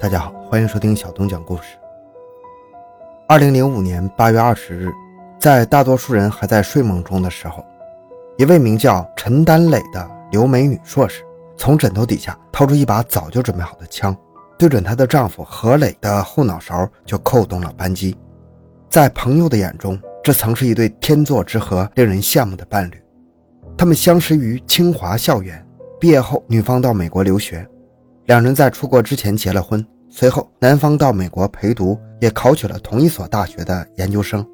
[0.00, 1.76] 大家好，欢迎收听小东讲故事。
[3.26, 4.92] 二零零五年八月二十日，
[5.40, 7.66] 在大多数人还在睡梦中的时候，
[8.36, 11.24] 一位名叫陈丹磊的留美女硕士
[11.56, 14.16] 从枕头底下掏出一把早就准备好的枪，
[14.56, 18.16] 对准她的丈夫何磊的后脑勺就扣动了扳机。
[18.88, 23.02] 在朋友的眼中，这曾是一对天作之合、令人羡慕的伴侣。
[23.76, 25.66] 他们相识于清华校园，
[25.98, 27.68] 毕业后女方到美国留学。
[28.28, 34.46] 两人在出国之前结了婚，随后男方到美国陪读，也考取了同一所大学的研究生。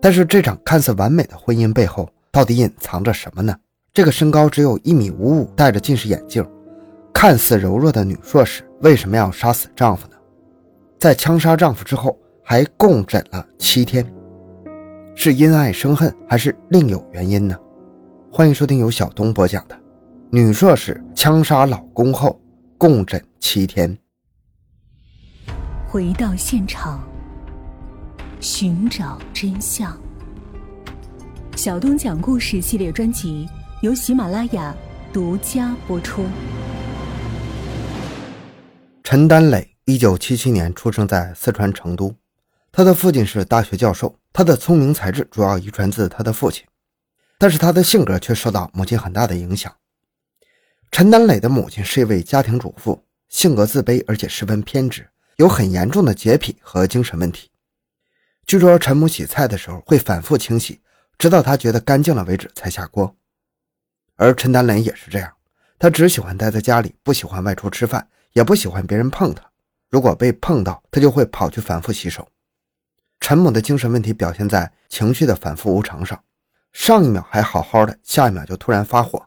[0.00, 3.54] 但是这场看似完美的婚姻背后，到底隐藏着什么呢？
[3.92, 6.42] 这个身高只有一米五五、戴着近视眼镜、
[7.12, 10.14] 看似柔弱的女硕士，为什么要杀死丈夫呢？
[10.98, 14.02] 在枪杀丈夫之后，还共枕了七天，
[15.14, 17.54] 是因爱生恨，还是另有原因呢？
[18.30, 19.74] 欢迎收听由小东播讲的
[20.30, 22.30] 《女硕士枪杀老公后》。
[22.82, 23.96] 共枕七天。
[25.86, 27.00] 回到现场，
[28.40, 29.96] 寻找真相。
[31.54, 33.48] 小东讲故事系列专辑
[33.82, 34.74] 由喜马拉雅
[35.12, 36.24] 独家播出。
[39.04, 42.12] 陈丹磊，一九七七年出生在四川成都，
[42.72, 46.66] 他的父亲是大学教授，他的聪明才智主要遗传自他的父亲，
[47.38, 49.72] 但是他的性格却受到母亲很大的影响。
[50.92, 57.50] 陈丹磊的母亲是一位家庭主妇，性格自卑，而且十分偏执，有很严重的洁癖和精神问题。
[58.46, 60.82] 据说陈母洗菜的时候会反复清洗，
[61.16, 63.16] 直到她觉得干净了为止才下锅。
[64.16, 65.32] 而陈丹磊也是这样，
[65.78, 69.42] 他只喜欢待在家里，不喜欢外出吃饭，也不喜欢别人碰他。
[69.88, 72.28] 如果被碰到，他就会跑去反复洗手。
[73.18, 76.22] 陈母的精神问题表现在情绪的反复无常上，
[76.74, 79.26] 上一秒还好好的，下一秒就突然发火。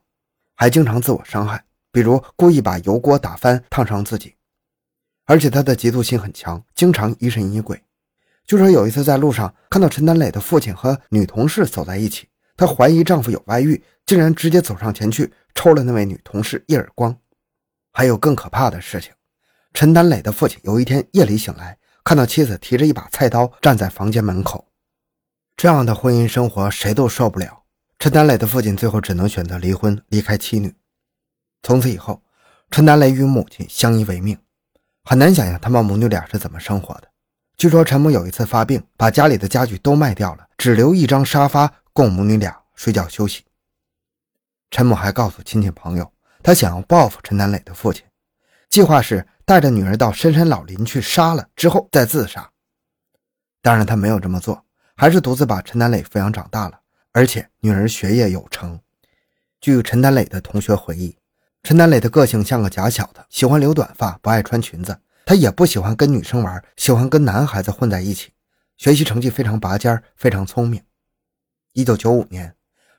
[0.55, 4.35] 还经常自我伤害，比如故意把油锅打翻烫伤自己，
[5.25, 7.81] 而且他的嫉妒心很强，经常疑神疑鬼。
[8.47, 17.17] 据说有一次在路上看到陈丹磊的父亲和女同事走在一起，她怀疑丈夫有外遇，竟然直接走上前去抽了那位女同事一耳光。
[17.91, 19.11] 还有更可怕的事情，
[19.73, 24.67] 陈丹磊的父亲有一天夜里醒来，看到妻子提着一把菜刀站在房间门口，
[25.57, 27.64] 这样的婚姻生活谁都受不了。
[27.97, 30.75] 陈丹磊的父亲最后只能选择离婚，离开妻女。
[31.63, 32.21] 从此以后，
[32.69, 34.37] 陈丹磊与母亲相依为命。
[35.03, 37.07] 很难想象他们母女俩是怎么生活的。
[37.57, 43.43] 据说陈母有一次发病，把家里的家具都卖掉了，只留一张沙发供母女俩睡觉休息。
[44.69, 46.11] 陈母还告诉亲戚朋友，
[46.43, 48.03] 她想要报复陈丹磊的父亲，
[48.69, 52.51] 计划是带着女儿到深山老林去杀了之后再自杀。
[53.61, 54.63] 当然，她没有这么做，
[54.95, 56.79] 还是独自把陈丹磊抚养长大了。
[57.15, 58.77] 而且女儿学业有成。
[59.61, 61.15] 据陈丹磊的同学回忆，
[61.63, 64.99] 陈丹磊的个性像个假小子，喜欢留短发，不爱穿裙子。
[65.25, 68.33] 他也不喜欢跟女生玩，喜欢跟男孩子混在一起。
[68.75, 70.83] 学习成绩非常拔尖，非常聪明。
[71.71, 72.53] 一九九五年，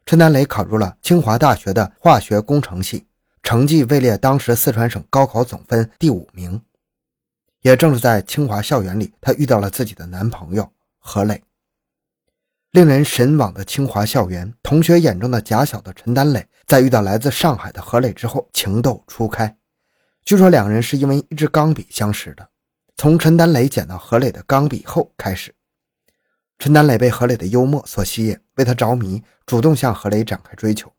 [0.07, 3.07] 陈丹磊考入了清华大学的化学工程系，
[3.43, 6.59] 成绩位列当时四川省高考总分第五名。
[7.61, 11.43] 也正是在清华校园里，他遇到了自己的男朋友何磊。
[12.77, 19.57] 令人神往的清华校园，同学眼中的假小子陈丹磊，在遇到来自上海的何磊之后，情窦初开。
[20.27, 22.47] 据说两人是因为一支钢笔相识的。
[22.95, 25.55] 从陈丹磊捡到何磊的钢笔后开始，
[26.59, 30.93] 陈丹磊被何磊的幽默所吸引，为他着迷，主动向何磊展开追求。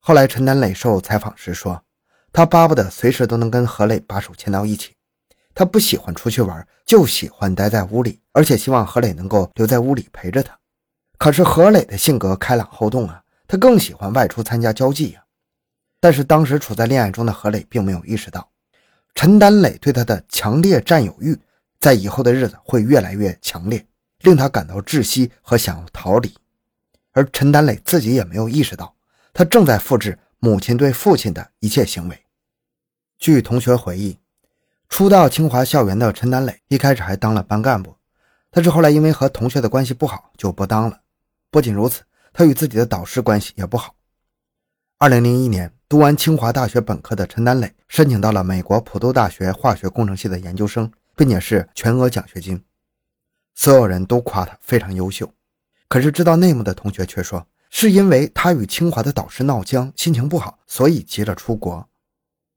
[0.00, 1.82] 后来陈丹磊受采访时说，
[2.30, 4.92] 他巴不得随时都能跟何磊把手牵到一起。
[5.54, 10.54] 他不喜欢出去玩，就喜欢待在屋里，而且希望何磊能够留在屋里陪着他。
[11.18, 15.24] 可是何磊的性格开朗好动啊，他更喜欢外出参加交际呀。
[15.98, 18.48] 但是当时处在恋爱中的何磊并没有意识到，
[19.14, 21.36] 陈丹磊对他的强烈占有欲，
[21.80, 23.84] 在以后的日子会越来越强烈，
[24.20, 26.32] 令他感到窒息和想要逃离。
[27.12, 28.94] 而陈丹磊自己也没有意识到，
[29.32, 32.22] 他正在复制母亲对父亲的一切行为。
[33.18, 34.18] 据同学回忆，
[34.90, 37.96] 初到清华校园的陈丹磊一开始还当了班干部，
[38.50, 41.00] 但是后来因为和同学的关系不好，就不当了。
[41.50, 42.02] 不仅如此，
[42.32, 43.94] 他与自己的导师关系也不好。
[44.98, 52.62] 二零零一年，读完清华大学本科的陈丹磊申请到了美国普渡大学化学工程系的研究生，并且是全额奖学金。
[53.54, 55.32] 所有人都夸他非常优秀，
[55.88, 61.88] 可是知道内幕的同学却说，是因为他与清华的导师闹僵，心情不好，所以急着出国。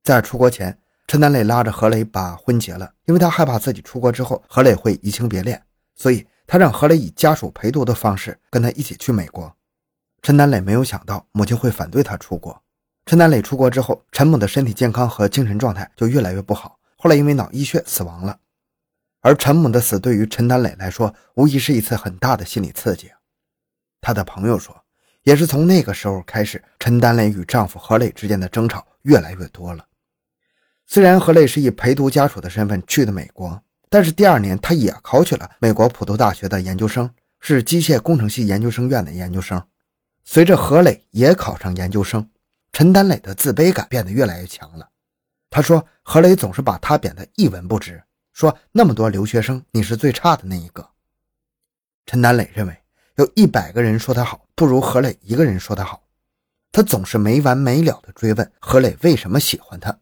[0.03, 0.77] 在出国前，
[1.07, 5.61] 陈丹磊拉着何磊把婚结了，因为他害怕自己出国之后何磊会移情别恋，
[5.95, 6.25] 所以。
[6.51, 9.55] 他让何磊以家属陪读的方式跟他一起去美国。
[10.23, 12.59] 陈丹磊没有想到母亲会反对他出国。
[13.05, 18.39] 陈丹磊出国之后，陈母的身体健康和精神状态就越来越不好，后来因为脑溢血死亡了。
[19.21, 23.11] 而陈母的死对于陈丹磊来说，无疑是一次很大的心理刺激。
[24.01, 24.75] 他的朋友说，
[25.21, 29.85] 也是从那个时候开始，陈丹磊与丈夫何磊之间的争吵越来越多了。
[30.87, 37.09] 虽然何磊是以陪读家属的身份去的美国，但是第二年他也考取了美国普渡大学的研究生，
[37.39, 39.61] 是机械工程系研究生院的研究生。
[40.23, 42.29] 随着何磊也考上研究生，
[42.71, 44.89] 陈丹磊的自卑感变得越来越强了。
[45.49, 48.03] 他说，何磊总是把他贬得一文不值，
[48.33, 50.87] 说那么多留学生，你是最差的那一个。
[52.05, 52.75] 陈丹磊认为。
[53.15, 56.01] 有一百个人说他好，不如何磊一个人说他好。
[56.71, 59.99] 他总是没完没了地追问何磊为什么喜欢他。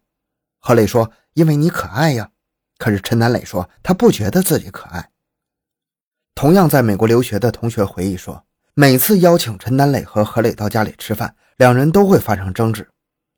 [0.60, 2.30] 何磊说：“因为你可爱呀。”
[2.78, 5.10] 可是陈丹磊说他不觉得自己可爱。
[6.36, 8.46] 同样在美国留学的同学回忆说，
[8.76, 12.88] 每次邀请陈丹磊和何磊到家里吃饭，两人都会发生争执。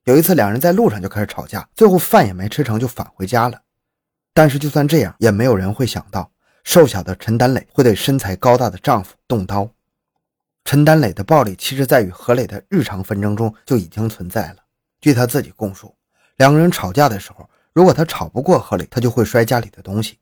[0.04, 3.62] 有一次，两人在路上就开始吵架，最后饭也没吃成就返回家了。
[4.34, 6.32] 但是就算这样，也没有人会想到。
[6.66, 9.70] 瘦小的陈丹磊会对身材高大的丈夫动刀。
[10.66, 14.58] 陈丹磊的暴力其实在与何磊的日常纷争中就已经存在了。
[15.00, 15.96] 据他自己供述，
[16.36, 20.20] 两个人吵架的时候，如果他吵不过何磊，他就会摔家里的东西。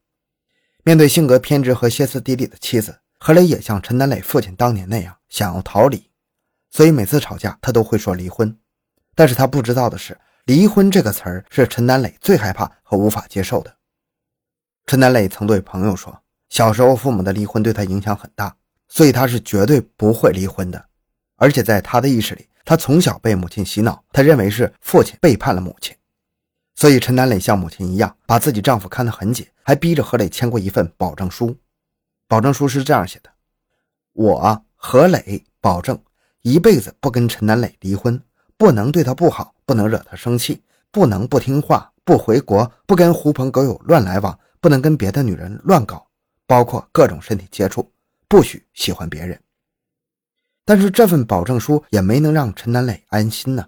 [0.84, 6.10] 面对性格偏执和歇斯底里的妻子，何磊也像陈南磊父亲当年那样想要逃离，
[6.70, 8.58] 所以每次吵架他都会说离婚。
[9.16, 13.76] 但是他不知道的是，离婚这个词儿是陈南磊最害怕和无法接受的。
[14.86, 16.22] 陈南磊曾对朋友说。
[16.50, 18.56] 小时候，父母的离婚对他影响很大，
[18.88, 20.82] 所以他是绝对不会离婚的。
[21.36, 25.94] 而且在他的意识里，他从小被母亲洗脑，他认为是父亲背叛了母亲。
[26.78, 31.58] 所以陈南磊像母亲一样，把自己丈夫看得很紧，还逼着何磊签过一份保证书。
[32.28, 33.32] 保证书是这样写的
[34.14, 36.00] ：“我何磊保证
[36.44, 38.22] 一辈子不跟陈南磊离婚，
[38.58, 46.08] 不能对他不好，不能惹他生气，不能不听话，不回国，不跟狐朋狗友乱来往，不能跟别的女人乱搞。”
[46.46, 47.92] 包括各种身体接触，
[48.28, 49.38] 不许喜欢别人。
[50.64, 53.68] 但是这份保证书也没能让陈南磊安心呢，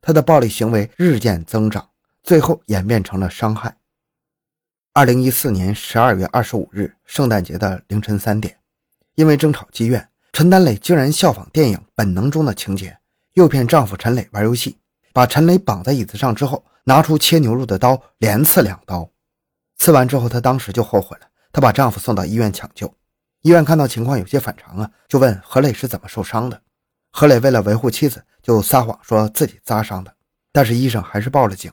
[0.00, 1.88] 他的暴力行为日渐增长，
[2.22, 3.76] 最后演变成了伤害。
[4.92, 8.58] 二零一四年十二月二十五日，圣诞节的凌晨三点，
[9.14, 12.98] 因为争吵积怨，陈丹磊竟然效仿电影《本能》中的情节，
[13.34, 14.78] 诱骗丈夫陈磊玩游戏，
[15.12, 19.08] 把陈磊绑在椅子上之后，拿出切牛肉的刀连刺两刀。
[19.76, 21.28] 刺完之后，她当时就后悔了。
[21.52, 22.92] 她把丈夫送到医院抢救，
[23.42, 26.60] 医院看到情况有些反常啊，就问何磊是怎么受伤的。
[27.12, 30.12] 何磊为了维护妻子，就撒谎说自己扎伤的，
[30.52, 31.72] 但是医生还是报了警。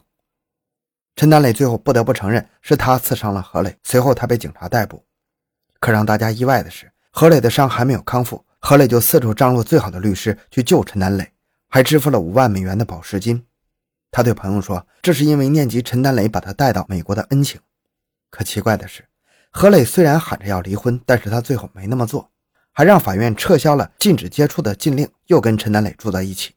[1.16, 5.06] 陈丹磊最后不得不承认是他刺伤了何磊，随后他被警察逮捕。
[5.80, 11.32] 可让大家意外的是，何磊的伤还没有康复，何磊就四处张罗最好的律师去救陈丹磊，
[11.70, 13.46] 还支付了五万美元的保释金。
[14.12, 17.60] 他对朋友说，这是因为念及陈丹磊把他带到美国的恩情。
[18.30, 19.06] 可奇怪的是。
[19.52, 22.30] 何磊虽然喊着要离婚，但是他最后没那么做，
[22.74, 26.54] 还让法院撤销了禁止接触的禁令，又跟陈丹磊住在一起。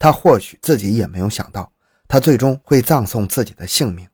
[0.00, 1.71] 他或许自己也没有想到，
[2.12, 4.06] 他最终会葬送自己的性命。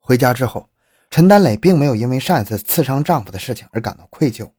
[0.00, 0.68] 回家之后，
[1.08, 4.50] 陈丹磊并没有因为上一次刺伤丈夫的事情而感到愧疚。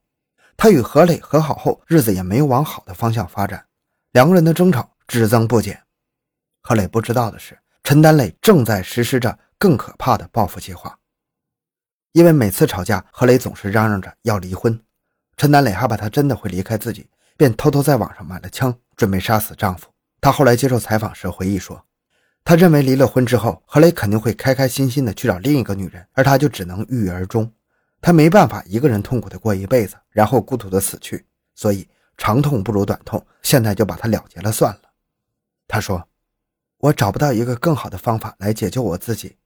[0.56, 3.66] 他与何磊和好后，日子也没有往好的方向发展，
[4.14, 5.84] 两个人的争吵只增不减。
[6.62, 10.98] 何磊不知道的是，陈丹磊正在实施着更可怕的报复计划。
[12.14, 14.82] 因为每次吵架，何磊总是嚷嚷着要离婚，
[15.36, 19.90] 陈丹磊害怕他真的会离开自己，便偷偷在网上买了枪，准备杀死丈夫。
[20.22, 21.84] 她后来接受采访时回忆说
[22.44, 27.52] ：“他认为离了婚之后，何磊肯定会开开心心的去找另一个女人，而他就只能郁郁而终。
[28.02, 34.82] 他没办法一个人痛苦的过一辈子，然后孤独的死去，所以长痛不如短痛，现在就把她了结了算了。”
[35.68, 36.08] 他说
[36.80, 39.38] ：“我找不到一个更好的方法来解救我自己，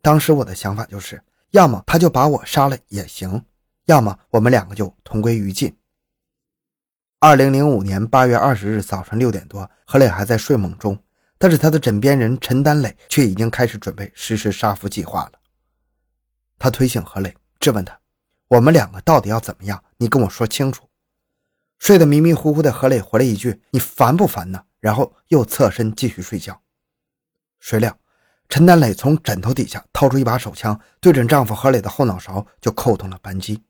[0.00, 3.42] 当时我的想法就是。”要么他就把我杀了也行，
[3.86, 5.74] 要么我们两个就同归于尽。
[7.20, 10.98] 二零零五年八月二十日早上六点多，何磊还在睡梦中，
[11.38, 15.32] 但是他的枕边人陈丹磊却已经开始准备实施杀夫计划了。
[16.58, 17.98] 他推醒何磊，质问他
[18.48, 19.82] ：“我们两个到底要怎么样？
[19.96, 20.88] 你跟我说清楚。”
[21.78, 26.60] 睡得迷迷糊糊的何磊回了一句：“你烦不烦呢？”然后又侧身继续睡觉。
[27.60, 27.96] 谁料。
[28.50, 33.62] 陈丹磊从枕头底下掏出一把手枪，对准丈夫何磊的后脑勺就扣动了扳机。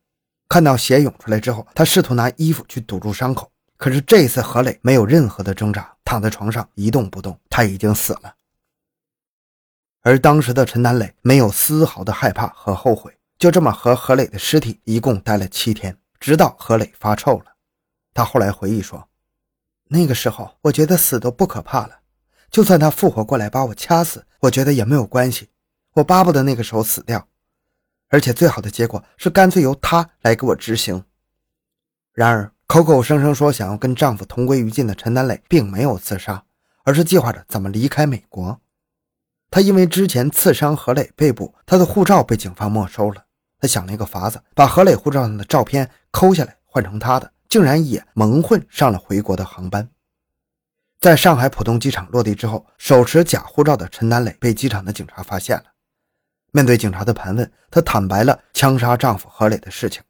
[0.48, 8.34] 看到血涌出来之后，她试图拿衣服去堵住伤口，可是这一次何磊没有任何的挣扎，躺在床上一动不动，他已经死了。
[10.00, 17.56] 而当时的陈南磊没有丝毫的害怕和后悔，就这么和何磊的尸体一共待了七天，直到何磊发臭了。
[18.14, 19.06] 他后来回忆说
[19.88, 22.00] ：“那个时候，我觉得死都不可怕了。”
[22.50, 25.50] 就算他复活过来把我掐死，我觉得也没有关系。
[25.92, 27.28] 我巴不得那个时候死掉，
[28.08, 31.04] 而且最好的结果是干脆由他来给我执行。
[32.14, 36.44] 然而，口口声声说想要跟丈夫同归于尽的陈南磊，并没有自杀，
[36.84, 38.60] 而是计划着怎么离开美国。
[39.50, 43.24] 他因为之前刺伤何磊背部，他的护照被警方没收了。
[43.58, 49.88] 他想了一个法子，把何磊护照上的照片抠下来换成他的，竟然也蒙混上了回国的航班。
[51.00, 55.64] 在上海浦东机场落地之后，手持假护照的陈南磊被机场的警察发现了。
[56.52, 60.02] 面对警察的盘问，他坦白了枪杀丈夫何磊的事情。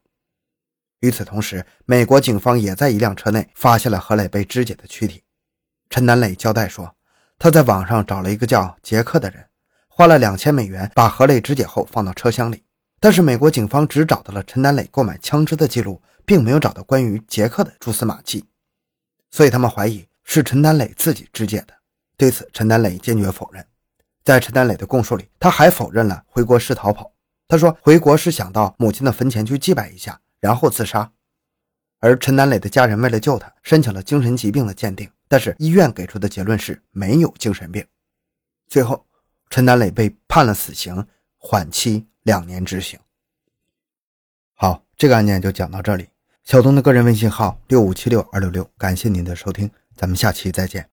[1.01, 5.23] 与此同时，美国警方也在一辆车内发现了何磊被肢解的躯体。
[5.89, 6.93] 陈南磊交代说，
[7.37, 9.45] 他在网上找了一个叫杰克的人，
[9.87, 12.63] 花了两千美元把何磊肢解后放到车厢里。
[12.99, 18.45] 但是美国警方只找到了陈南磊购买枪支的记录，并没有找到关于杰克的蛛丝马迹，
[19.31, 21.73] 所以他们怀疑是陈南磊自己肢解的。
[22.17, 23.65] 对此，陈南磊坚决否认。
[24.25, 27.09] 在陈南磊的供述里，他还否认了回国是逃跑。
[27.47, 31.11] 他说回国是想到母亲的坟前去祭拜一下，然后自杀。
[31.99, 37.85] 而陈南磊的家人为了救他，申请了精神疾病的鉴定，但是医院给出的结论是没有精神病。
[38.67, 39.05] 最后，
[39.49, 41.05] 陈南磊被判了死刑，
[41.37, 42.05] 缓期。
[42.23, 42.99] 两年执行。
[44.53, 46.09] 好，这个案件就讲到这里。
[46.43, 50.87] 小东的个人微信号六五七六二六六，感谢您的收听，咱们下期再见。